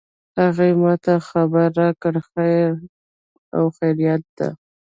هغې 0.39 0.69
ما 0.81 0.93
ته 1.03 1.13
خبر 1.29 1.67
راکړ 1.79 2.13
چې 2.17 2.25
خیر 2.31 2.71
او 3.57 3.63
خیریت 3.77 4.23
ده 4.37 4.49